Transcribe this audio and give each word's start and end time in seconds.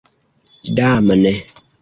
damne 0.75 1.33